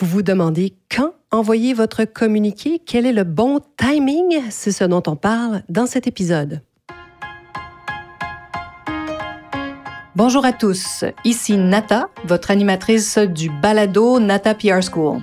Vous 0.00 0.06
vous 0.06 0.22
demandez 0.22 0.72
quand 0.90 1.12
envoyer 1.30 1.74
votre 1.74 2.06
communiqué, 2.06 2.80
quel 2.86 3.04
est 3.04 3.12
le 3.12 3.24
bon 3.24 3.60
timing, 3.76 4.40
c'est 4.48 4.72
ce 4.72 4.84
dont 4.84 5.02
on 5.06 5.14
parle 5.14 5.62
dans 5.68 5.84
cet 5.84 6.06
épisode. 6.06 6.62
Bonjour 10.16 10.46
à 10.46 10.54
tous, 10.54 11.04
ici 11.26 11.58
Nata, 11.58 12.08
votre 12.24 12.50
animatrice 12.50 13.18
du 13.18 13.50
balado 13.50 14.20
Nata 14.20 14.54
PR 14.54 14.80
School. 14.80 15.20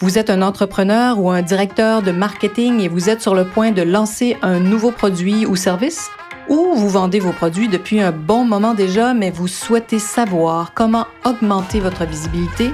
Vous 0.00 0.18
êtes 0.18 0.28
un 0.28 0.42
entrepreneur 0.42 1.20
ou 1.20 1.30
un 1.30 1.42
directeur 1.42 2.02
de 2.02 2.10
marketing 2.10 2.80
et 2.80 2.88
vous 2.88 3.08
êtes 3.08 3.22
sur 3.22 3.36
le 3.36 3.44
point 3.44 3.70
de 3.70 3.82
lancer 3.82 4.36
un 4.42 4.58
nouveau 4.58 4.90
produit 4.90 5.46
ou 5.46 5.54
service? 5.54 6.10
ou 6.48 6.74
vous 6.74 6.88
vendez 6.88 7.18
vos 7.18 7.32
produits 7.32 7.68
depuis 7.68 8.00
un 8.00 8.12
bon 8.12 8.44
moment 8.44 8.74
déjà, 8.74 9.14
mais 9.14 9.30
vous 9.30 9.48
souhaitez 9.48 9.98
savoir 9.98 10.72
comment 10.74 11.06
augmenter 11.24 11.80
votre 11.80 12.04
visibilité, 12.04 12.70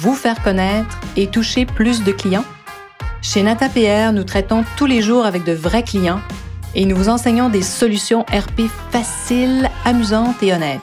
vous 0.00 0.14
faire 0.14 0.42
connaître 0.42 0.98
et 1.16 1.26
toucher 1.26 1.66
plus 1.66 2.04
de 2.04 2.12
clients? 2.12 2.44
Chez 3.22 3.42
NataPR, 3.42 4.12
nous 4.12 4.24
traitons 4.24 4.64
tous 4.76 4.86
les 4.86 5.02
jours 5.02 5.26
avec 5.26 5.44
de 5.44 5.52
vrais 5.52 5.82
clients 5.82 6.20
et 6.74 6.84
nous 6.84 6.96
vous 6.96 7.08
enseignons 7.08 7.48
des 7.48 7.62
solutions 7.62 8.22
RP 8.24 8.68
faciles, 8.90 9.70
amusantes 9.84 10.42
et 10.42 10.52
honnêtes. 10.52 10.80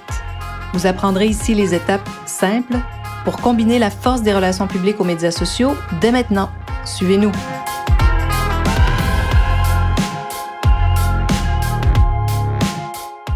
Vous 0.73 0.88
apprendrez 0.88 1.27
ici 1.27 1.53
les 1.53 1.76
étapes 1.76 2.09
simples 2.26 2.77
pour 3.23 3.38
combiner 3.38 3.80
la 3.80 3.91
force 3.91 4.23
des 4.23 4.34
relations 4.34 4.67
publiques 4.67 4.99
aux 4.99 5.05
médias 5.05 5.31
sociaux 5.31 5.75
dès 6.02 6.11
maintenant. 6.11 6.50
Suivez-nous. 6.84 7.31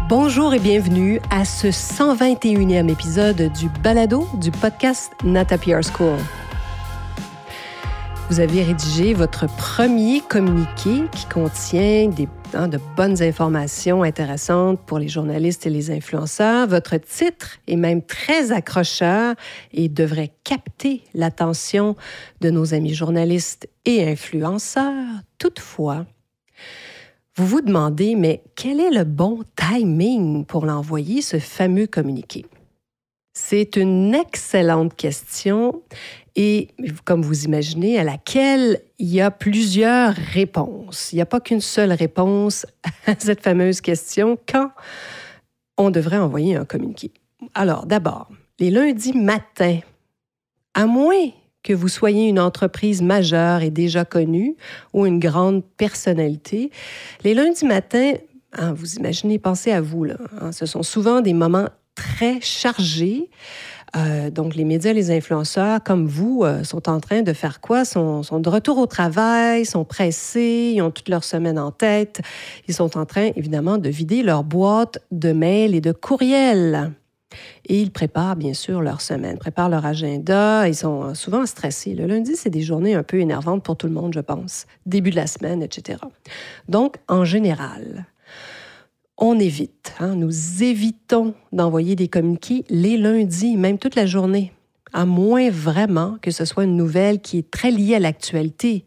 Bonjour 0.08 0.54
et 0.54 0.58
bienvenue 0.58 1.20
à 1.30 1.44
ce 1.44 1.66
121e 1.66 2.90
épisode 2.90 3.52
du 3.52 3.68
balado 3.82 4.26
du 4.40 4.50
podcast 4.50 5.12
Nata 5.22 5.58
PR 5.58 5.82
School. 5.82 6.16
Vous 8.30 8.40
avez 8.40 8.62
rédigé 8.62 9.12
votre 9.12 9.46
premier 9.56 10.22
communiqué 10.22 11.02
qui 11.12 11.26
contient 11.26 12.08
des, 12.08 12.26
hein, 12.54 12.68
de 12.68 12.80
bonnes 12.96 13.22
informations 13.22 14.02
intéressantes 14.02 14.80
pour 14.86 14.98
les 14.98 15.08
journalistes 15.08 15.66
et 15.66 15.70
les 15.70 15.90
influenceurs. 15.90 16.66
Votre 16.66 16.96
titre 16.96 17.58
est 17.66 17.76
même 17.76 18.00
très 18.00 18.50
accrocheur 18.50 19.34
et 19.72 19.90
devrait 19.90 20.32
capter 20.42 21.02
l'attention 21.12 21.96
de 22.40 22.48
nos 22.48 22.72
amis 22.72 22.94
journalistes 22.94 23.68
et 23.84 24.10
influenceurs. 24.10 25.20
Toutefois, 25.38 26.06
vous 27.38 27.46
vous 27.46 27.60
demandez, 27.60 28.16
mais 28.16 28.42
quel 28.56 28.80
est 28.80 28.90
le 28.90 29.04
bon 29.04 29.44
timing 29.54 30.44
pour 30.44 30.66
l'envoyer, 30.66 31.22
ce 31.22 31.38
fameux 31.38 31.86
communiqué? 31.86 32.44
C'est 33.32 33.76
une 33.76 34.12
excellente 34.12 34.96
question 34.96 35.82
et, 36.34 36.66
comme 37.04 37.22
vous 37.22 37.44
imaginez, 37.44 37.96
à 37.96 38.02
laquelle 38.02 38.82
il 38.98 39.06
y 39.06 39.20
a 39.20 39.30
plusieurs 39.30 40.14
réponses. 40.14 41.12
Il 41.12 41.16
n'y 41.16 41.22
a 41.22 41.26
pas 41.26 41.38
qu'une 41.38 41.60
seule 41.60 41.92
réponse 41.92 42.66
à 43.06 43.14
cette 43.20 43.44
fameuse 43.44 43.80
question, 43.80 44.36
quand 44.48 44.72
on 45.76 45.90
devrait 45.90 46.18
envoyer 46.18 46.56
un 46.56 46.64
communiqué? 46.64 47.12
Alors, 47.54 47.86
d'abord, 47.86 48.28
les 48.58 48.72
lundis 48.72 49.16
matins, 49.16 49.78
à 50.74 50.86
moins 50.86 51.30
que 51.68 51.74
vous 51.74 51.88
soyez 51.88 52.28
une 52.28 52.40
entreprise 52.40 53.02
majeure 53.02 53.60
et 53.60 53.68
déjà 53.68 54.06
connue 54.06 54.56
ou 54.94 55.04
une 55.04 55.18
grande 55.18 55.62
personnalité, 55.76 56.70
les 57.24 57.34
lundis 57.34 57.66
matins, 57.66 58.14
hein, 58.54 58.72
vous 58.72 58.94
imaginez, 58.94 59.38
pensez 59.38 59.70
à 59.70 59.82
vous, 59.82 60.04
là, 60.04 60.16
hein, 60.40 60.50
ce 60.50 60.64
sont 60.64 60.82
souvent 60.82 61.20
des 61.20 61.34
moments 61.34 61.68
très 61.94 62.40
chargés. 62.40 63.28
Euh, 63.96 64.30
donc, 64.30 64.54
les 64.54 64.64
médias, 64.64 64.94
les 64.94 65.10
influenceurs, 65.10 65.82
comme 65.84 66.06
vous, 66.06 66.42
euh, 66.42 66.64
sont 66.64 66.88
en 66.88 67.00
train 67.00 67.20
de 67.20 67.34
faire 67.34 67.60
quoi? 67.60 67.84
Sont, 67.84 68.22
sont 68.22 68.40
de 68.40 68.48
retour 68.48 68.78
au 68.78 68.86
travail, 68.86 69.66
sont 69.66 69.84
pressés, 69.84 70.72
ils 70.74 70.80
ont 70.80 70.90
toute 70.90 71.10
leur 71.10 71.24
semaine 71.24 71.58
en 71.58 71.70
tête. 71.70 72.22
Ils 72.66 72.74
sont 72.74 72.96
en 72.96 73.04
train, 73.04 73.30
évidemment, 73.36 73.76
de 73.76 73.90
vider 73.90 74.22
leur 74.22 74.42
boîte 74.42 75.00
de 75.10 75.32
mails 75.32 75.74
et 75.74 75.82
de 75.82 75.92
courriels. 75.92 76.92
Et 77.66 77.80
ils 77.80 77.90
préparent 77.90 78.36
bien 78.36 78.54
sûr 78.54 78.80
leur 78.80 79.00
semaine, 79.00 79.38
préparent 79.38 79.68
leur 79.68 79.84
agenda. 79.86 80.68
Ils 80.68 80.74
sont 80.74 81.14
souvent 81.14 81.46
stressés. 81.46 81.94
Le 81.94 82.06
lundi, 82.06 82.36
c'est 82.36 82.50
des 82.50 82.62
journées 82.62 82.94
un 82.94 83.02
peu 83.02 83.20
énervantes 83.20 83.62
pour 83.62 83.76
tout 83.76 83.86
le 83.86 83.92
monde, 83.92 84.14
je 84.14 84.20
pense. 84.20 84.66
Début 84.86 85.10
de 85.10 85.16
la 85.16 85.26
semaine, 85.26 85.62
etc. 85.62 85.98
Donc, 86.68 86.96
en 87.08 87.24
général, 87.24 88.06
on 89.16 89.38
évite, 89.38 89.94
hein, 89.98 90.14
nous 90.14 90.62
évitons 90.62 91.34
d'envoyer 91.52 91.96
des 91.96 92.08
communiqués 92.08 92.64
les 92.68 92.96
lundis, 92.96 93.56
même 93.56 93.78
toute 93.78 93.96
la 93.96 94.06
journée 94.06 94.52
à 94.92 95.04
moins 95.04 95.50
vraiment 95.50 96.16
que 96.22 96.30
ce 96.30 96.44
soit 96.44 96.64
une 96.64 96.76
nouvelle 96.76 97.20
qui 97.20 97.38
est 97.38 97.50
très 97.50 97.70
liée 97.70 97.94
à 97.94 97.98
l'actualité. 97.98 98.84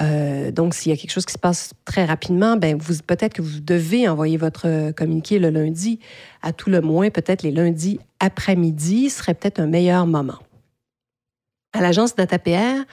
Euh, 0.00 0.50
donc, 0.50 0.74
s'il 0.74 0.90
y 0.90 0.94
a 0.94 0.98
quelque 0.98 1.10
chose 1.10 1.26
qui 1.26 1.32
se 1.32 1.38
passe 1.38 1.72
très 1.84 2.04
rapidement, 2.04 2.56
ben 2.56 2.78
peut-être 3.06 3.34
que 3.34 3.42
vous 3.42 3.60
devez 3.60 4.08
envoyer 4.08 4.36
votre 4.36 4.92
communiqué 4.92 5.38
le 5.38 5.50
lundi. 5.50 5.98
À 6.42 6.52
tout 6.52 6.70
le 6.70 6.80
moins, 6.80 7.10
peut-être 7.10 7.42
les 7.42 7.50
lundis 7.50 7.98
après-midi 8.20 9.10
serait 9.10 9.34
peut-être 9.34 9.60
un 9.60 9.66
meilleur 9.66 10.06
moment. 10.06 10.38
À 11.72 11.80
l'agence 11.80 12.14
DataPR, 12.14 12.84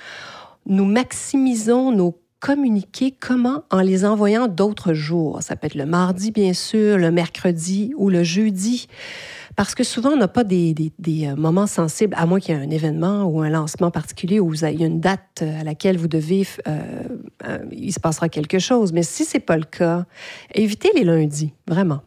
nous 0.65 0.85
maximisons 0.85 1.91
nos 1.91 2.22
communiquer 2.43 3.15
comment 3.17 3.63
en 3.71 3.79
les 3.79 4.03
envoyant 4.03 4.49
d'autres 4.49 4.93
jours. 4.93 5.41
Ça 5.41 5.55
peut 5.55 5.67
être 5.67 5.75
le 5.75 5.85
mardi, 5.85 6.31
bien 6.31 6.51
sûr, 6.51 6.97
le 6.97 7.09
mercredi 7.09 7.93
ou 7.95 8.09
le 8.09 8.21
jeudi. 8.23 8.87
Parce 9.55 9.75
que 9.75 9.85
souvent, 9.85 10.09
on 10.09 10.17
n'a 10.17 10.27
pas 10.27 10.43
des, 10.43 10.91
euh, 11.07 11.35
moments 11.37 11.67
sensibles, 11.67 12.13
à 12.19 12.25
moins 12.25 12.41
qu'il 12.41 12.53
y 12.53 12.57
ait 12.57 12.61
un 12.61 12.69
événement 12.69 13.23
ou 13.23 13.39
un 13.39 13.49
lancement 13.49 13.91
particulier 13.91 14.41
où 14.41 14.53
il 14.53 14.59
y 14.59 14.83
a 14.83 14.87
une 14.87 14.99
date 14.99 15.39
euh, 15.41 15.61
à 15.61 15.63
laquelle 15.63 15.97
vous 15.97 16.09
devez, 16.09 16.45
euh, 16.67 17.13
il 17.71 17.93
se 17.93 18.01
passera 18.01 18.27
quelque 18.27 18.59
chose. 18.59 18.91
Mais 18.91 19.03
si 19.03 19.23
ce 19.23 19.37
n'est 19.37 19.41
pas 19.41 19.55
le 19.55 19.63
cas, 19.63 20.05
évitez 20.53 20.89
les 20.95 21.05
lundis, 21.05 21.53
vraiment. 21.65 22.01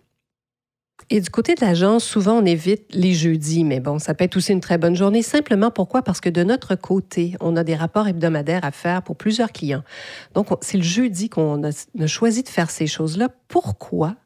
Et 1.08 1.20
du 1.20 1.30
côté 1.30 1.54
de 1.54 1.60
l'agence, 1.60 2.02
souvent 2.02 2.32
on 2.32 2.44
évite 2.44 2.92
les 2.92 3.14
jeudis, 3.14 3.62
mais 3.62 3.78
bon, 3.78 4.00
ça 4.00 4.12
peut 4.12 4.24
être 4.24 4.36
aussi 4.36 4.50
une 4.50 4.60
très 4.60 4.76
bonne 4.76 4.96
journée. 4.96 5.22
Simplement 5.22 5.70
pourquoi? 5.70 6.02
Parce 6.02 6.20
que 6.20 6.28
de 6.28 6.42
notre 6.42 6.74
côté, 6.74 7.36
on 7.40 7.54
a 7.54 7.62
des 7.62 7.76
rapports 7.76 8.08
hebdomadaires 8.08 8.64
à 8.64 8.72
faire 8.72 9.02
pour 9.02 9.14
plusieurs 9.14 9.52
clients. 9.52 9.84
Donc, 10.34 10.48
c'est 10.62 10.78
le 10.78 10.82
jeudi 10.82 11.28
qu'on 11.28 11.62
a, 11.62 12.06
choisi 12.08 12.42
de 12.42 12.48
faire 12.48 12.70
ces 12.70 12.88
choses-là. 12.88 13.28
Pourquoi? 13.46 14.16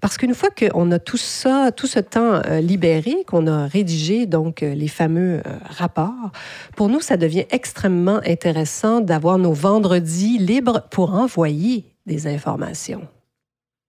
Parce 0.00 0.16
qu'une 0.16 0.34
fois 0.34 0.48
qu'on 0.48 0.90
a 0.90 0.98
tout 0.98 1.18
ça, 1.18 1.70
tout 1.70 1.86
ce 1.86 2.00
temps 2.00 2.40
euh, 2.46 2.60
libéré, 2.62 3.24
qu'on 3.26 3.46
a 3.46 3.66
rédigé 3.66 4.24
donc 4.24 4.62
euh, 4.62 4.74
les 4.74 4.88
fameux 4.88 5.42
euh, 5.46 5.58
rapports, 5.64 6.32
pour 6.76 6.88
nous, 6.88 7.02
ça 7.02 7.18
devient 7.18 7.44
extrêmement 7.50 8.20
intéressant 8.24 9.00
d'avoir 9.00 9.36
nos 9.36 9.52
vendredis 9.52 10.38
libres 10.38 10.80
pour 10.90 11.12
envoyer 11.12 11.84
des 12.06 12.26
informations. 12.26 13.06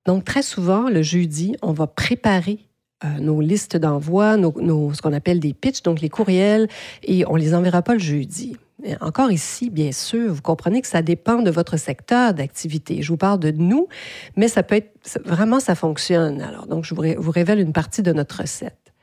Donc, 0.06 0.26
très 0.26 0.42
souvent, 0.42 0.90
le 0.90 1.02
jeudi, 1.02 1.56
on 1.62 1.72
va 1.72 1.88
préparer 1.88 2.60
euh, 3.04 3.20
nos 3.20 3.42
listes 3.42 3.78
d'envoi, 3.78 4.38
nos, 4.38 4.94
ce 4.94 5.02
qu'on 5.02 5.14
appelle 5.14 5.40
des 5.40 5.54
pitchs, 5.54 5.84
donc 5.84 6.02
les 6.02 6.10
courriels, 6.10 6.68
et 7.04 7.26
on 7.28 7.36
les 7.36 7.54
enverra 7.54 7.82
pas 7.82 7.94
le 7.94 8.00
jeudi. 8.00 8.58
encore 9.02 9.32
ici, 9.32 9.70
bien 9.70 9.92
sûr, 9.92 10.34
vous 10.34 10.42
comprenez 10.42 10.82
que 10.82 10.88
ça 10.88 11.02
dépend 11.02 11.42
de 11.42 11.52
votre 11.52 11.78
secteur 11.78 12.34
d'activité. 12.34 13.02
Je 13.02 13.10
vous 13.10 13.18
parle 13.18 13.40
de 13.40 13.52
nous, 13.52 13.88
mais 14.36 14.48
ça 14.48 14.64
peut 14.64 14.76
être 14.76 15.20
vraiment 15.26 15.60
ça 15.60 15.76
fonctionne. 15.76 16.42
Alors, 16.42 16.68
donc, 16.68 16.86
je 16.86 16.94
vous 16.94 17.32
révèle 17.32 17.60
une 17.60 17.74
partie 17.74 18.04
de 18.04 18.12
notre 18.12 18.42
recette. 18.42 18.94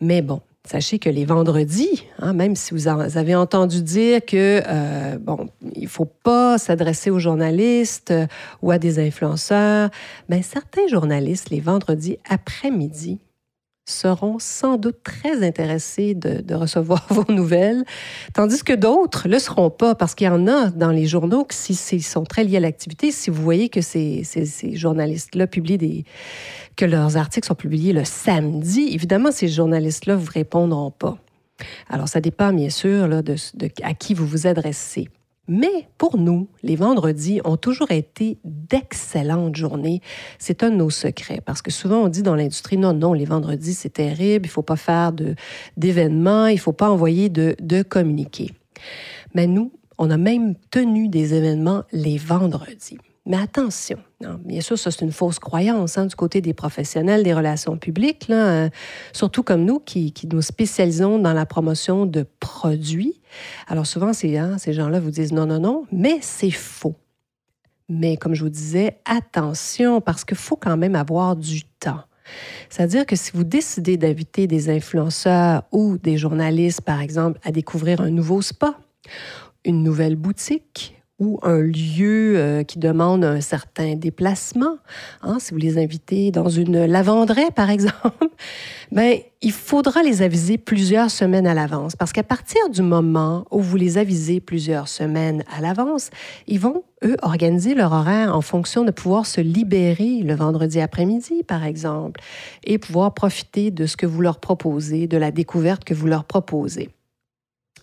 Mais 0.00 0.22
bon, 0.22 0.40
Sachez 0.68 0.98
que 0.98 1.08
les 1.08 1.24
vendredis, 1.24 2.06
hein, 2.18 2.34
même 2.34 2.54
si 2.54 2.74
vous 2.74 2.86
avez 2.86 3.34
entendu 3.34 3.82
dire 3.82 4.24
que 4.24 4.62
euh, 4.66 5.18
bon, 5.18 5.48
il 5.74 5.88
faut 5.88 6.04
pas 6.04 6.58
s'adresser 6.58 7.10
aux 7.10 7.18
journalistes 7.18 8.10
euh, 8.10 8.26
ou 8.60 8.70
à 8.70 8.78
des 8.78 8.98
influenceurs, 8.98 9.88
ben, 10.28 10.42
certains 10.42 10.86
journalistes 10.86 11.48
les 11.48 11.60
vendredis 11.60 12.18
après-midi 12.28 13.18
seront 13.86 14.38
sans 14.38 14.76
doute 14.76 15.02
très 15.02 15.46
intéressés 15.46 16.14
de, 16.14 16.54
recevoir 16.54 17.06
vos 17.10 17.30
nouvelles, 17.32 17.84
tandis 18.34 18.62
que 18.62 18.72
d'autres 18.72 19.28
ne 19.28 19.34
le 19.34 19.38
seront 19.38 19.70
pas, 19.70 19.94
parce 19.94 20.14
qu'il 20.14 20.26
y 20.26 20.30
en 20.30 20.46
a 20.46 20.70
dans 20.70 20.90
les 20.90 21.06
journaux 21.06 21.44
qui, 21.44 21.74
s'ils 21.74 22.04
sont 22.04 22.24
très 22.24 22.44
liés 22.44 22.58
à 22.58 22.60
l'activité, 22.60 23.10
si 23.10 23.30
vous 23.30 23.42
voyez 23.42 23.68
que 23.68 23.80
ces, 23.80 24.24
journalistes-là 24.74 25.46
publient 25.46 25.78
des... 25.78 26.04
que 26.76 26.84
leurs 26.84 27.16
articles 27.16 27.46
sont 27.46 27.54
publiés 27.54 27.92
le 27.92 28.04
samedi, 28.04 28.90
évidemment, 28.92 29.32
ces 29.32 29.48
journalistes-là 29.48 30.14
ne 30.14 30.20
vous 30.20 30.30
répondront 30.32 30.90
pas. 30.90 31.18
Alors, 31.88 32.08
ça 32.08 32.20
dépend 32.20 32.52
bien 32.52 32.70
sûr 32.70 33.06
là, 33.06 33.22
de, 33.22 33.36
à 33.82 33.94
qui 33.94 34.14
vous 34.14 34.26
vous 34.26 34.46
adressez. 34.46 35.08
Mais 35.48 35.88
pour 35.98 36.16
nous, 36.16 36.48
les 36.62 36.76
vendredis 36.76 37.40
ont 37.44 37.56
toujours 37.56 37.90
été 37.90 38.38
d'excellentes 38.44 39.56
journées. 39.56 40.00
C'est 40.38 40.62
un 40.62 40.70
de 40.70 40.76
nos 40.76 40.90
secrets 40.90 41.40
parce 41.44 41.60
que 41.62 41.70
souvent 41.70 42.02
on 42.02 42.08
dit 42.08 42.22
dans 42.22 42.36
l'industrie 42.36 42.76
non, 42.76 42.92
non, 42.92 43.12
les 43.12 43.24
vendredis 43.24 43.74
c'est 43.74 43.94
terrible, 43.94 44.46
il 44.46 44.50
faut 44.50 44.62
pas 44.62 44.76
faire 44.76 45.12
d'événements, 45.76 46.46
il 46.46 46.58
faut 46.58 46.72
pas 46.72 46.90
envoyer 46.90 47.28
de, 47.28 47.56
de 47.60 47.82
communiqués. 47.82 48.52
Mais 49.34 49.46
nous, 49.46 49.72
on 49.98 50.10
a 50.10 50.16
même 50.16 50.54
tenu 50.70 51.08
des 51.08 51.34
événements 51.34 51.82
les 51.92 52.16
vendredis. 52.16 52.98
Mais 53.26 53.36
attention, 53.36 53.98
bien 54.20 54.60
sûr, 54.60 54.78
ça, 54.78 54.90
c'est 54.90 55.04
une 55.04 55.12
fausse 55.12 55.38
croyance 55.38 55.96
hein, 55.96 56.06
du 56.06 56.14
côté 56.14 56.40
des 56.40 56.52
professionnels 56.52 57.22
des 57.22 57.32
relations 57.32 57.76
publiques, 57.78 58.26
euh, 58.30 58.68
surtout 59.12 59.42
comme 59.42 59.64
nous 59.64 59.80
qui, 59.80 60.12
nous 60.30 60.42
spécialisons 60.42 61.18
dans 61.18 61.32
la 61.32 61.46
promotion 61.46 62.06
de 62.06 62.26
produits. 62.38 63.20
Alors 63.66 63.86
souvent, 63.86 64.10
hein, 64.10 64.58
ces 64.58 64.72
gens-là 64.72 65.00
vous 65.00 65.10
disent 65.10 65.32
non, 65.32 65.46
non, 65.46 65.60
non, 65.60 65.84
mais 65.90 66.18
c'est 66.20 66.50
faux. 66.50 66.96
Mais 67.88 68.16
comme 68.16 68.34
je 68.34 68.44
vous 68.44 68.50
disais, 68.50 69.00
attention, 69.04 70.00
parce 70.00 70.24
qu'il 70.24 70.36
faut 70.36 70.56
quand 70.56 70.76
même 70.76 70.94
avoir 70.94 71.34
du 71.34 71.64
temps. 71.64 72.02
C'est-à-dire 72.68 73.06
que 73.06 73.16
si 73.16 73.32
vous 73.34 73.42
décidez 73.42 73.96
d'inviter 73.96 74.46
des 74.46 74.68
influenceurs 74.68 75.64
ou 75.72 75.98
des 75.98 76.16
journalistes, 76.16 76.82
par 76.82 77.00
exemple, 77.00 77.40
à 77.42 77.50
découvrir 77.50 78.00
un 78.00 78.10
nouveau 78.10 78.42
spa, 78.42 78.78
une 79.64 79.82
nouvelle 79.82 80.14
boutique, 80.14 80.99
ou 81.20 81.38
un 81.42 81.58
lieu 81.58 82.38
euh, 82.38 82.64
qui 82.64 82.78
demande 82.78 83.24
un 83.24 83.42
certain 83.42 83.94
déplacement, 83.94 84.78
hein, 85.22 85.36
si 85.38 85.52
vous 85.52 85.58
les 85.58 85.78
invitez 85.78 86.30
dans 86.30 86.48
une 86.48 86.86
lavanderie, 86.86 87.50
par 87.54 87.70
exemple, 87.70 88.28
ben, 88.90 89.18
il 89.42 89.52
faudra 89.52 90.02
les 90.02 90.22
aviser 90.22 90.56
plusieurs 90.58 91.10
semaines 91.10 91.46
à 91.46 91.54
l'avance. 91.54 91.94
Parce 91.94 92.12
qu'à 92.12 92.22
partir 92.22 92.70
du 92.70 92.82
moment 92.82 93.44
où 93.50 93.60
vous 93.60 93.76
les 93.76 93.98
avisez 93.98 94.40
plusieurs 94.40 94.88
semaines 94.88 95.44
à 95.54 95.60
l'avance, 95.60 96.10
ils 96.46 96.58
vont, 96.58 96.84
eux, 97.04 97.16
organiser 97.22 97.74
leur 97.74 97.92
horaire 97.92 98.34
en 98.34 98.40
fonction 98.40 98.84
de 98.84 98.90
pouvoir 98.90 99.26
se 99.26 99.42
libérer 99.42 100.22
le 100.22 100.34
vendredi 100.34 100.80
après-midi, 100.80 101.42
par 101.44 101.64
exemple, 101.64 102.20
et 102.64 102.78
pouvoir 102.78 103.12
profiter 103.12 103.70
de 103.70 103.84
ce 103.84 103.96
que 103.96 104.06
vous 104.06 104.22
leur 104.22 104.40
proposez, 104.40 105.06
de 105.06 105.18
la 105.18 105.30
découverte 105.30 105.84
que 105.84 105.94
vous 105.94 106.06
leur 106.06 106.24
proposez. 106.24 106.88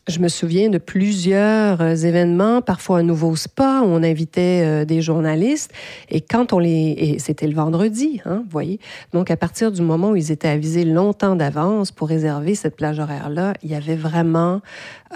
Je 0.08 0.20
me 0.20 0.30
souviens 0.30 0.70
de 0.70 0.78
plusieurs 0.78 1.82
euh, 1.82 1.94
événements, 1.94 2.62
parfois 2.62 3.00
un 3.00 3.04
nouveau 3.04 3.36
spa 3.36 3.82
où 3.84 3.88
on 3.88 4.04
invitait 4.04 4.64
euh, 4.64 4.86
des 4.86 5.02
journalistes 5.02 5.74
et 6.10 6.22
quand 6.22 6.54
on 6.54 6.60
les 6.60 7.18
c'était 7.20 7.46
le 7.46 7.54
vendredi, 7.54 8.22
hein, 8.24 8.44
vous 8.46 8.50
voyez. 8.50 8.80
Donc 9.12 9.32
à 9.32 9.36
partir 9.36 9.70
du 9.70 9.82
moment 9.82 10.12
où 10.12 10.16
ils 10.16 10.32
étaient 10.32 10.48
avisés 10.48 10.86
longtemps 10.86 11.36
d'avance 11.36 11.92
pour 11.92 12.08
réserver 12.08 12.56
cette 12.56 12.78
plage 12.78 13.00
horaire 13.00 13.30
là, 13.30 13.54
il 13.64 13.70
y 13.70 13.76
avait 13.76 13.98
vraiment 13.98 14.62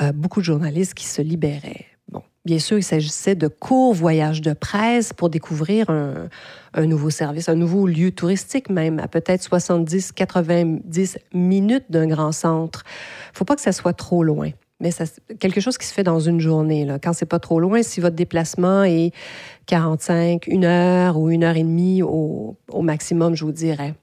euh, 0.01 0.11
beaucoup 0.11 0.41
de 0.41 0.45
journalistes 0.45 0.93
qui 0.93 1.05
se 1.05 1.21
libéraient. 1.21 1.90
Bien 2.43 2.57
sûr, 2.57 2.77
il 2.77 2.83
s'agissait 2.83 3.35
de 3.35 3.47
courts 3.47 3.93
voyages 3.93 4.41
de 4.41 4.53
presse 4.53 5.13
pour 5.13 5.29
découvrir 5.29 5.89
un, 5.89 6.85
nouveau 6.85 7.11
service, 7.11 7.49
un 7.49 7.55
nouveau 7.55 7.85
lieu 7.85 8.11
touristique 8.11 8.69
même, 8.69 8.99
à 8.99 9.07
peut-être 9.07 9.43
70, 9.43 10.11
90 10.13 11.19
minutes 11.33 11.85
d'un 11.89 12.07
grand 12.07 12.31
centre. 12.31 12.83
Faut 13.33 13.45
pas 13.45 13.55
que 13.55 13.61
ça 13.61 13.71
soit 13.71 13.93
trop 13.93 14.23
loin 14.23 14.51
mais 14.81 14.91
c'est 14.91 15.21
quelque 15.39 15.61
chose 15.61 15.77
qui 15.77 15.85
se 15.85 15.93
fait 15.93 16.03
dans 16.03 16.19
une 16.19 16.39
journée. 16.39 16.85
Là. 16.85 16.97
Quand 16.97 17.13
c'est 17.13 17.27
pas 17.27 17.39
trop 17.39 17.59
loin, 17.59 17.83
si 17.83 18.01
votre 18.01 18.15
déplacement 18.15 18.83
est 18.83 19.13
45, 19.67 20.47
une 20.47 20.65
heure 20.65 21.17
ou 21.17 21.29
une 21.29 21.43
heure 21.43 21.55
et 21.55 21.63
demie 21.63 22.01
au, 22.01 22.57
maximum, 22.81 23.35
je 23.35 23.45
vous 23.45 23.51
dirais. 23.51 23.93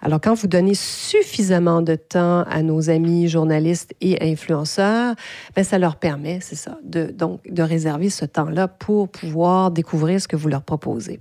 Alors, 0.00 0.20
quand 0.20 0.34
vous 0.34 0.46
donnez 0.46 0.74
suffisamment 0.74 1.82
de 1.82 1.94
temps 1.94 2.42
à 2.42 2.62
nos 2.62 2.90
amis 2.90 3.28
journalistes 3.28 3.94
et 4.00 4.22
influenceurs, 4.22 5.14
bien, 5.54 5.64
ça 5.64 5.78
leur 5.78 5.96
permet, 5.96 6.38
c'est 6.40 6.56
ça, 6.56 6.78
de, 6.82 7.06
donc, 7.06 7.40
de 7.48 7.62
réserver 7.62 8.10
ce 8.10 8.24
temps-là 8.24 8.68
pour 8.68 9.08
pouvoir 9.08 9.70
découvrir 9.70 10.20
ce 10.20 10.28
que 10.28 10.36
vous 10.36 10.48
leur 10.48 10.62
proposez. 10.62 11.20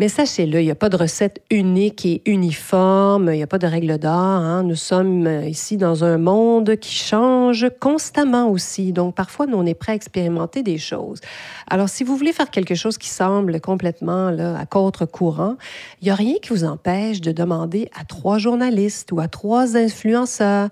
Mais 0.00 0.08
sachez-le, 0.08 0.62
il 0.62 0.64
n'y 0.64 0.70
a 0.70 0.74
pas 0.74 0.88
de 0.88 0.96
recette 0.96 1.42
unique 1.50 2.06
et 2.06 2.22
uniforme, 2.24 3.28
il 3.34 3.36
n'y 3.36 3.42
a 3.42 3.46
pas 3.46 3.58
de 3.58 3.66
règle 3.66 3.98
d'or. 3.98 4.10
Hein. 4.14 4.62
Nous 4.62 4.74
sommes 4.74 5.26
euh, 5.26 5.46
ici 5.46 5.76
dans 5.76 6.04
un 6.04 6.16
monde 6.16 6.76
qui 6.76 6.94
change 6.94 7.66
constamment 7.80 8.48
aussi. 8.48 8.94
Donc, 8.94 9.14
parfois, 9.14 9.44
nous, 9.44 9.58
on 9.58 9.66
est 9.66 9.74
prêt 9.74 9.92
à 9.92 9.94
expérimenter 9.94 10.62
des 10.62 10.78
choses. 10.78 11.20
Alors, 11.68 11.90
si 11.90 12.02
vous 12.02 12.16
voulez 12.16 12.32
faire 12.32 12.48
quelque 12.48 12.74
chose 12.74 12.96
qui 12.96 13.10
semble 13.10 13.60
complètement 13.60 14.30
là, 14.30 14.58
à 14.58 14.64
contre-courant, 14.64 15.56
il 16.00 16.06
n'y 16.06 16.10
a 16.10 16.14
rien 16.14 16.36
qui 16.40 16.48
vous 16.48 16.64
empêche 16.64 17.20
de 17.20 17.32
demander 17.32 17.90
à 17.94 18.04
trois 18.04 18.38
journalistes 18.38 19.12
ou 19.12 19.20
à 19.20 19.28
trois 19.28 19.76
influenceurs 19.76 20.70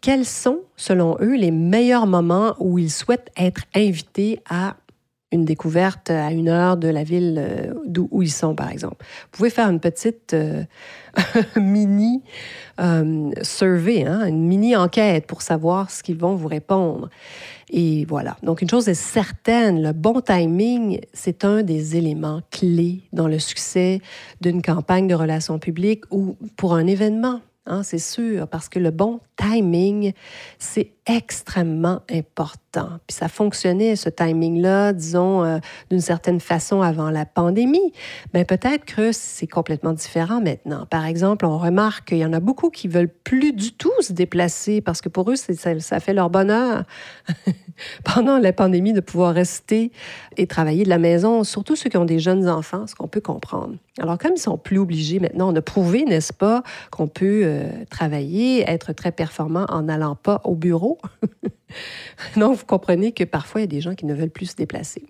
quels 0.00 0.24
sont, 0.24 0.60
selon 0.76 1.16
eux, 1.20 1.34
les 1.34 1.50
meilleurs 1.50 2.06
moments 2.06 2.54
où 2.60 2.78
ils 2.78 2.92
souhaitent 2.92 3.32
être 3.36 3.62
invités 3.74 4.38
à 4.48 4.76
une 5.30 5.44
découverte 5.44 6.10
à 6.10 6.32
une 6.32 6.48
heure 6.48 6.76
de 6.76 6.88
la 6.88 7.04
ville 7.04 7.36
euh, 7.38 7.74
d'où 7.84 8.08
où 8.10 8.22
ils 8.22 8.32
sont, 8.32 8.54
par 8.54 8.70
exemple. 8.70 8.96
Vous 9.00 9.36
pouvez 9.36 9.50
faire 9.50 9.68
une 9.68 9.80
petite 9.80 10.32
euh, 10.32 10.64
mini 11.56 12.22
euh, 12.80 13.30
survey, 13.42 14.04
hein, 14.06 14.26
une 14.26 14.46
mini 14.46 14.74
enquête 14.74 15.26
pour 15.26 15.42
savoir 15.42 15.90
ce 15.90 16.02
qu'ils 16.02 16.16
vont 16.16 16.34
vous 16.34 16.48
répondre. 16.48 17.10
Et 17.70 18.06
voilà. 18.06 18.38
Donc, 18.42 18.62
une 18.62 18.70
chose 18.70 18.88
est 18.88 18.94
certaine, 18.94 19.82
le 19.82 19.92
bon 19.92 20.22
timing, 20.22 21.00
c'est 21.12 21.44
un 21.44 21.62
des 21.62 21.96
éléments 21.96 22.40
clés 22.50 23.02
dans 23.12 23.28
le 23.28 23.38
succès 23.38 24.00
d'une 24.40 24.62
campagne 24.62 25.06
de 25.06 25.14
relations 25.14 25.58
publiques 25.58 26.04
ou 26.10 26.36
pour 26.56 26.74
un 26.74 26.86
événement. 26.86 27.40
Hein, 27.66 27.82
c'est 27.82 27.98
sûr, 27.98 28.48
parce 28.48 28.70
que 28.70 28.78
le 28.78 28.90
bon 28.90 29.20
timing, 29.36 30.14
c'est 30.58 30.92
extrêmement 31.08 32.02
important. 32.10 32.98
Puis 33.06 33.16
ça 33.16 33.28
fonctionnait, 33.28 33.96
ce 33.96 34.10
timing-là, 34.10 34.92
disons, 34.92 35.42
euh, 35.42 35.58
d'une 35.90 36.00
certaine 36.00 36.38
façon 36.38 36.82
avant 36.82 37.10
la 37.10 37.24
pandémie. 37.24 37.92
Mais 38.34 38.44
peut-être 38.44 38.84
que 38.84 39.10
c'est 39.12 39.46
complètement 39.46 39.94
différent 39.94 40.40
maintenant. 40.40 40.86
Par 40.86 41.06
exemple, 41.06 41.46
on 41.46 41.58
remarque 41.58 42.08
qu'il 42.08 42.18
y 42.18 42.24
en 42.24 42.32
a 42.32 42.40
beaucoup 42.40 42.68
qui 42.68 42.88
veulent 42.88 43.08
plus 43.08 43.52
du 43.52 43.72
tout 43.72 43.92
se 44.00 44.12
déplacer 44.12 44.80
parce 44.80 45.00
que 45.00 45.08
pour 45.08 45.30
eux, 45.30 45.36
ça, 45.36 45.80
ça 45.80 46.00
fait 46.00 46.12
leur 46.12 46.30
bonheur 46.30 46.84
pendant 48.04 48.38
la 48.38 48.52
pandémie 48.52 48.92
de 48.92 49.00
pouvoir 49.00 49.34
rester 49.34 49.90
et 50.36 50.46
travailler 50.46 50.84
de 50.84 50.88
la 50.88 50.98
maison, 50.98 51.42
surtout 51.44 51.74
ceux 51.74 51.88
qui 51.88 51.96
ont 51.96 52.04
des 52.04 52.18
jeunes 52.18 52.48
enfants, 52.48 52.86
ce 52.86 52.94
qu'on 52.94 53.08
peut 53.08 53.20
comprendre. 53.20 53.76
Alors, 54.00 54.18
comme 54.18 54.32
ils 54.36 54.40
sont 54.40 54.58
plus 54.58 54.78
obligés 54.78 55.18
maintenant, 55.18 55.52
on 55.52 55.56
a 55.56 55.62
prouvé, 55.62 56.04
n'est-ce 56.04 56.32
pas, 56.32 56.62
qu'on 56.90 57.08
peut 57.08 57.42
euh, 57.44 57.70
travailler, 57.90 58.68
être 58.68 58.92
très 58.92 59.10
performant 59.10 59.66
en 59.68 59.82
n'allant 59.82 60.14
pas 60.14 60.40
au 60.44 60.54
bureau. 60.54 60.97
Donc, 62.36 62.56
vous 62.56 62.66
comprenez 62.66 63.12
que 63.12 63.24
parfois, 63.24 63.60
il 63.60 63.64
y 63.64 63.68
a 63.68 63.68
des 63.68 63.80
gens 63.80 63.94
qui 63.94 64.06
ne 64.06 64.14
veulent 64.14 64.30
plus 64.30 64.50
se 64.50 64.56
déplacer. 64.56 65.04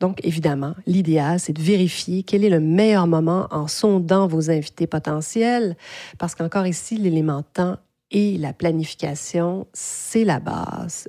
Donc, 0.00 0.18
évidemment, 0.24 0.74
l'idéal, 0.86 1.38
c'est 1.38 1.52
de 1.52 1.62
vérifier 1.62 2.24
quel 2.24 2.44
est 2.44 2.50
le 2.50 2.60
meilleur 2.60 3.06
moment 3.06 3.46
en 3.50 3.68
sondant 3.68 4.26
vos 4.26 4.50
invités 4.50 4.86
potentiels, 4.86 5.76
parce 6.18 6.34
qu'encore 6.34 6.66
ici, 6.66 6.96
l'élément 6.96 7.42
temps 7.42 7.76
et 8.10 8.36
la 8.36 8.52
planification, 8.52 9.66
c'est 9.72 10.24
la 10.24 10.38
base 10.38 11.08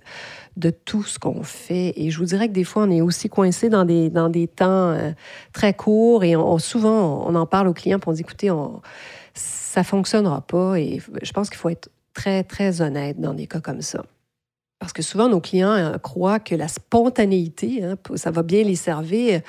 de 0.55 0.69
tout 0.69 1.03
ce 1.03 1.19
qu'on 1.19 1.43
fait. 1.43 1.93
Et 1.97 2.11
je 2.11 2.19
vous 2.19 2.25
dirais 2.25 2.47
que 2.47 2.53
des 2.53 2.63
fois, 2.63 2.83
on 2.83 2.91
est 2.91 3.01
aussi 3.01 3.27
coincé 3.29 3.69
dans 3.69 3.83
des, 3.83 4.09
dans 4.09 4.29
des 4.29 4.47
temps 4.47 4.91
euh, 4.91 5.11
très 5.51 5.73
courts 5.73 6.23
et 6.23 6.35
souvent, 6.59 7.27
on 7.27 7.35
en 7.35 7.45
parle 7.45 7.67
aux 7.67 7.73
clients, 7.73 7.99
pour 7.99 8.11
on 8.11 8.15
dit, 8.15 8.21
écoutez, 8.21 8.51
on, 8.51 8.81
ça 9.33 9.83
fonctionnera 9.83 10.41
pas. 10.41 10.79
Et 10.79 11.01
je 11.21 11.31
pense 11.33 11.49
qu'il 11.49 11.57
faut 11.57 11.69
être 11.69 11.89
très, 12.13 12.43
très 12.43 12.81
honnête 12.81 13.19
dans 13.19 13.33
des 13.33 13.47
cas 13.47 13.61
comme 13.61 13.81
ça. 13.81 14.03
Parce 14.83 14.91
que 14.91 15.01
souvent, 15.01 15.29
nos 15.29 15.39
clients 15.39 15.71
euh, 15.71 15.97
croient 15.97 16.39
que 16.39 16.55
la 16.55 16.67
spontanéité, 16.67 17.81
hein, 17.85 17.95
ça 18.15 18.31
va 18.31 18.43
bien 18.43 18.63
les 18.63 18.75
servir 18.75 19.39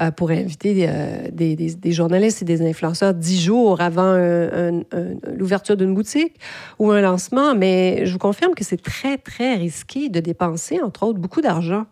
euh, 0.00 0.10
pour 0.10 0.32
inviter 0.32 0.86
euh, 0.88 1.28
des, 1.30 1.92
journalistes 1.92 2.42
et 2.42 2.44
des 2.44 2.60
influenceurs 2.68 3.14
dix 3.14 3.40
jours 3.40 3.80
avant 3.80 4.16
l'ouverture 5.38 5.76
d'une 5.76 5.94
boutique 5.94 6.40
ou 6.80 6.90
un 6.90 7.02
lancement. 7.02 7.54
Mais 7.54 8.04
je 8.04 8.12
vous 8.12 8.18
confirme 8.18 8.52
que 8.56 8.64
c'est 8.64 8.82
très, 8.82 9.16
très 9.16 9.54
risqué 9.54 10.08
de 10.08 10.18
dépenser, 10.18 10.80
entre 10.82 11.04
autres, 11.04 11.20
beaucoup 11.20 11.40
d'argent 11.40 11.86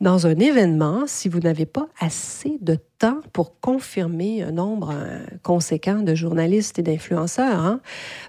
dans 0.00 0.26
un 0.26 0.36
événement 0.36 1.04
si 1.06 1.28
vous 1.28 1.40
n'avez 1.40 1.66
pas 1.66 1.86
assez 2.00 2.58
de 2.60 2.78
temps 2.98 3.20
pour 3.32 3.60
confirmer 3.60 4.42
un 4.42 4.52
nombre 4.52 4.92
euh, 4.94 5.18
conséquent 5.42 6.02
de 6.02 6.14
journalistes 6.14 6.78
et 6.78 6.82
d'influenceurs. 6.82 7.60
Hein. 7.60 7.80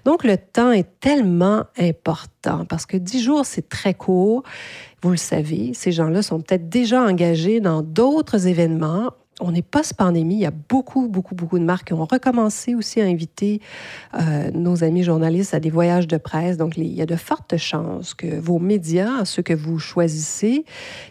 Donc, 0.04 0.24
le 0.24 0.36
temps 0.36 0.70
est 0.70 1.00
tellement 1.00 1.64
important 1.78 2.64
parce 2.64 2.86
que 2.86 2.96
dix 2.96 3.22
jours, 3.22 3.46
c'est 3.46 3.68
très 3.68 3.94
court. 3.94 4.42
Vous 5.02 5.10
le 5.10 5.16
savez, 5.16 5.72
ces 5.74 5.92
gens-là 5.92 6.22
sont 6.22 6.40
peut-être 6.40 6.68
déjà 6.68 7.02
engagés 7.02 7.60
dans 7.60 7.82
d'autres 7.82 8.46
événements 8.46 9.12
on 9.40 9.54
est 9.54 9.62
post-pandémie. 9.62 10.36
Il 10.36 10.40
y 10.40 10.46
a 10.46 10.50
beaucoup, 10.50 11.08
beaucoup, 11.08 11.34
beaucoup 11.34 11.58
de 11.58 11.64
marques 11.64 11.88
qui 11.88 11.92
ont 11.92 12.04
recommencé 12.04 12.74
aussi 12.74 13.00
à 13.00 13.04
inviter 13.04 13.60
euh, 14.14 14.50
nos 14.52 14.84
amis 14.84 15.02
journalistes 15.02 15.54
à 15.54 15.60
des 15.60 15.70
voyages 15.70 16.06
de 16.06 16.16
presse. 16.16 16.56
Donc, 16.56 16.76
il 16.76 16.86
y 16.86 17.02
a 17.02 17.06
de 17.06 17.16
fortes 17.16 17.56
chances 17.56 18.14
que 18.14 18.38
vos 18.38 18.58
médias, 18.58 19.24
ceux 19.24 19.42
que 19.42 19.54
vous 19.54 19.78
choisissez, 19.78 20.64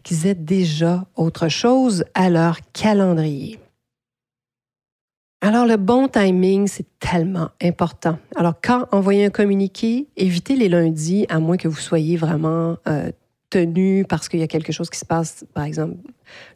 qu'ils 0.03 0.27
aient 0.27 0.35
déjà 0.35 1.05
autre 1.15 1.47
chose 1.47 2.05
à 2.13 2.29
leur 2.29 2.59
calendrier. 2.73 3.59
Alors, 5.41 5.67
le 5.67 5.77
bon 5.77 6.07
timing, 6.07 6.67
c'est 6.67 6.87
tellement 6.99 7.49
important. 7.61 8.17
Alors, 8.35 8.55
quand 8.63 8.87
envoyer 8.91 9.25
un 9.25 9.29
communiqué, 9.29 10.07
évitez 10.17 10.55
les 10.55 10.69
lundis, 10.69 11.27
à 11.29 11.39
moins 11.39 11.57
que 11.57 11.67
vous 11.67 11.79
soyez 11.79 12.17
vraiment 12.17 12.77
euh, 12.87 13.11
parce 14.07 14.29
qu'il 14.29 14.39
y 14.39 14.43
a 14.43 14.47
quelque 14.47 14.71
chose 14.71 14.89
qui 14.89 14.99
se 14.99 15.05
passe, 15.05 15.45
par 15.53 15.63
exemple, 15.63 15.95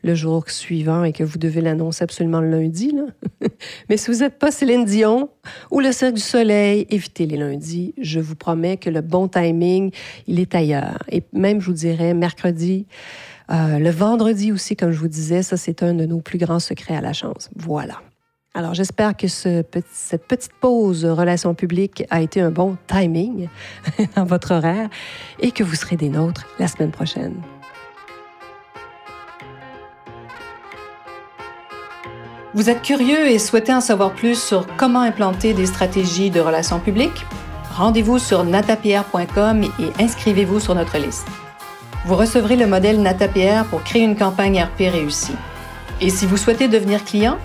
le 0.03 0.15
jour 0.15 0.50
suivant 0.50 1.03
et 1.03 1.13
que 1.13 1.24
vous 1.24 1.38
devez 1.38 1.62
l'annoncer 1.62 2.03
absolument 2.03 2.41
le 2.41 2.50
lundi. 2.50 2.96
Mais 3.89 3.98
si 3.98 4.12
vous 4.12 4.20
n'êtes 4.20 4.39
pas 4.39 4.51
Céline 4.51 4.86
Dion 4.86 5.29
ou 5.72 5.79
le 5.79 5.91
Cirque 5.91 6.15
du 6.15 6.22
Soleil, 6.22 6.88
évitez 6.89 7.25
les 7.25 7.38
lundis. 7.38 7.94
Je 8.00 8.20
vous 8.20 8.36
promets 8.36 8.77
que 8.77 8.89
le 8.89 9.01
bon 9.01 9.27
timing, 9.27 9.91
il 10.27 10.39
est 10.39 10.56
ailleurs. 10.56 11.03
Et 11.12 11.24
même, 11.34 11.62
je 11.62 11.68
vous 11.68 11.74
dirais, 11.74 12.13
mercredi, 12.13 12.86
euh, 13.51 13.79
le 13.79 13.89
vendredi 13.89 14.51
aussi, 14.51 14.75
comme 14.75 14.91
je 14.91 15.00
vous 15.00 15.08
disais, 15.08 15.44
ça, 15.44 15.58
c'est 15.58 15.84
un 15.84 15.94
de 15.94 16.06
nos 16.06 16.20
plus 16.20 16.38
grands 16.38 16.60
secrets 16.60 16.96
à 16.96 17.01
la 17.01 17.13
chance. 17.13 17.50
Voilà. 17.56 18.01
Alors, 18.60 18.74
j'espère 18.74 19.16
que 19.16 19.30
ce 19.30 19.63
cette 19.89 20.28
petite 20.28 20.51
pause 20.51 21.06
relations 21.06 21.54
publiques 21.54 22.04
a 22.10 22.20
été 22.20 22.42
un 22.42 22.51
bon 22.51 22.75
timing 22.88 23.48
dans 24.18 24.25
votre 24.25 24.54
horaire 24.54 24.89
et 25.39 25.51
que 25.51 25.63
vous 25.63 25.75
serez 25.75 25.96
des 25.96 26.10
nôtres 26.10 26.46
la 26.60 26.68
semaine 26.68 26.92
prochaine. 26.92 27.36
Vous 32.54 32.70
êtes 32.70 32.82
curieux 32.82 33.30
et 33.30 33.39
souhaitez 33.39 33.74
en 33.74 33.80
savoir 33.80 34.12
plus 34.12 34.38
sur 34.38 34.68
comment 34.75 35.04
implanter 35.04 35.54
des 35.54 35.66
stratégies 35.66 36.30
de 36.30 36.42
relations 36.42 36.82
publiques? 36.82 37.25
Rendez-vous 37.78 38.20
sur 38.20 38.44
natapierre.com 38.44 39.63
et 39.63 40.04
inscrivez-vous 40.04 40.60
sur 40.60 40.75
notre 40.75 40.98
liste. 40.98 41.30
Vous 42.06 42.18
recevrez 42.18 42.58
le 42.58 42.68
modèle 42.68 43.01
NataPR 43.01 43.63
pour 43.70 43.86
créer 43.86 44.04
une 44.04 44.18
campagne 44.18 44.62
RP 44.62 44.80
réussie. 44.92 45.38
Et 46.01 46.10
si 46.10 46.25
vous 46.25 46.36
souhaitez 46.36 46.68
devenir 46.68 47.06
client, 47.06 47.38